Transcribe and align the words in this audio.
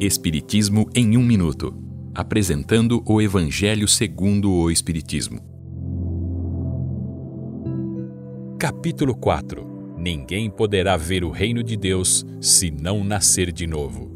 Espiritismo 0.00 0.90
em 0.92 1.16
um 1.16 1.22
minuto, 1.22 1.72
apresentando 2.12 3.00
o 3.06 3.22
Evangelho 3.22 3.86
segundo 3.86 4.50
o 4.50 4.68
Espiritismo. 4.68 5.38
Capítulo 8.58 9.14
4. 9.14 9.94
Ninguém 9.96 10.50
poderá 10.50 10.96
ver 10.96 11.22
o 11.22 11.30
reino 11.30 11.62
de 11.62 11.76
Deus 11.76 12.26
se 12.40 12.72
não 12.72 13.04
nascer 13.04 13.52
de 13.52 13.68
novo. 13.68 14.10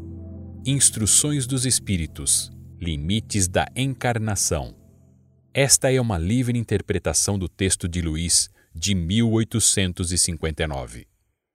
Instruções 0.65 1.47
dos 1.47 1.65
Espíritos. 1.65 2.51
Limites 2.79 3.47
da 3.47 3.65
encarnação. 3.73 4.75
Esta 5.53 5.89
é 5.91 6.01
uma 6.01 6.17
livre 6.17 6.59
interpretação 6.59 7.39
do 7.39 7.47
texto 7.47 7.87
de 7.87 8.01
Luís 8.01 8.49
de 8.75 8.93
1859. 8.93 11.07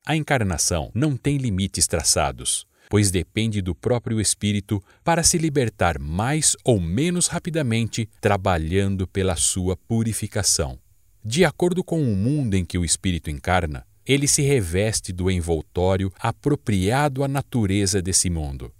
A 0.06 0.16
encarnação 0.16 0.90
não 0.94 1.14
tem 1.14 1.36
limites 1.36 1.86
traçados, 1.86 2.66
pois 2.94 3.10
depende 3.10 3.60
do 3.60 3.74
próprio 3.74 4.20
espírito 4.20 4.80
para 5.02 5.24
se 5.24 5.36
libertar 5.36 5.98
mais 5.98 6.56
ou 6.62 6.78
menos 6.78 7.26
rapidamente, 7.26 8.08
trabalhando 8.20 9.04
pela 9.04 9.34
sua 9.34 9.76
purificação. 9.76 10.78
De 11.24 11.44
acordo 11.44 11.82
com 11.82 12.00
o 12.00 12.14
mundo 12.14 12.54
em 12.54 12.64
que 12.64 12.78
o 12.78 12.84
espírito 12.84 13.28
encarna, 13.28 13.84
ele 14.06 14.28
se 14.28 14.42
reveste 14.42 15.12
do 15.12 15.28
envoltório 15.28 16.12
apropriado 16.20 17.24
à 17.24 17.26
natureza 17.26 18.00
desse 18.00 18.30
mundo. 18.30 18.72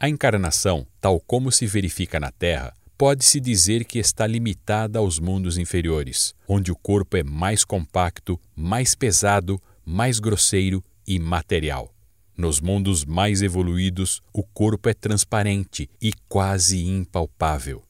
A 0.00 0.08
encarnação, 0.08 0.86
tal 1.00 1.18
como 1.18 1.50
se 1.50 1.66
verifica 1.66 2.20
na 2.20 2.30
Terra, 2.30 2.72
pode-se 2.96 3.40
dizer 3.40 3.84
que 3.84 3.98
está 3.98 4.28
limitada 4.28 5.00
aos 5.00 5.18
mundos 5.18 5.58
inferiores, 5.58 6.36
onde 6.46 6.70
o 6.70 6.76
corpo 6.76 7.16
é 7.16 7.24
mais 7.24 7.64
compacto, 7.64 8.40
mais 8.54 8.94
pesado, 8.94 9.60
mais 9.84 10.20
grosseiro 10.20 10.84
e 11.04 11.18
material. 11.18 11.92
Nos 12.36 12.60
mundos 12.60 13.04
mais 13.04 13.42
evoluídos, 13.42 14.22
o 14.32 14.42
corpo 14.42 14.88
é 14.88 14.94
transparente 14.94 15.88
e 16.00 16.12
quase 16.28 16.84
impalpável. 16.84 17.82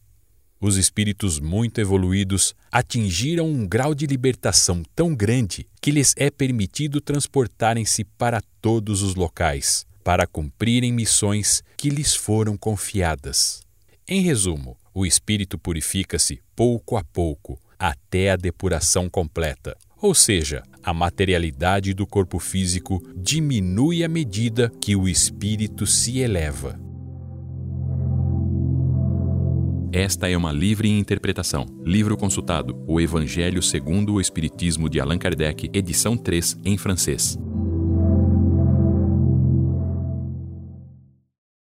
Os 0.60 0.76
espíritos 0.76 1.40
muito 1.40 1.80
evoluídos 1.80 2.54
atingiram 2.70 3.48
um 3.48 3.66
grau 3.66 3.94
de 3.94 4.06
libertação 4.06 4.82
tão 4.94 5.14
grande 5.14 5.66
que 5.80 5.90
lhes 5.90 6.14
é 6.18 6.30
permitido 6.30 7.00
transportarem-se 7.00 8.04
para 8.04 8.42
todos 8.60 9.00
os 9.00 9.14
locais, 9.14 9.86
para 10.04 10.26
cumprirem 10.26 10.92
missões 10.92 11.62
que 11.78 11.88
lhes 11.88 12.14
foram 12.14 12.58
confiadas. 12.58 13.62
Em 14.06 14.20
resumo, 14.20 14.76
o 14.92 15.06
espírito 15.06 15.56
purifica-se 15.56 16.42
pouco 16.54 16.96
a 16.96 17.04
pouco, 17.04 17.58
até 17.78 18.30
a 18.30 18.36
depuração 18.36 19.08
completa. 19.08 19.76
Ou 20.00 20.14
seja, 20.14 20.62
a 20.82 20.94
materialidade 20.94 21.92
do 21.92 22.06
corpo 22.06 22.38
físico 22.38 23.02
diminui 23.14 24.02
à 24.02 24.08
medida 24.08 24.72
que 24.80 24.96
o 24.96 25.06
espírito 25.06 25.86
se 25.86 26.20
eleva. 26.20 26.80
Esta 29.92 30.30
é 30.30 30.36
uma 30.36 30.52
livre 30.52 30.88
interpretação. 30.88 31.66
Livro 31.84 32.16
consultado: 32.16 32.82
O 32.86 33.00
Evangelho 33.00 33.62
segundo 33.62 34.14
o 34.14 34.20
Espiritismo 34.20 34.88
de 34.88 35.00
Allan 35.00 35.18
Kardec, 35.18 35.68
edição 35.72 36.16
3, 36.16 36.58
em 36.64 36.78
francês. 36.78 37.36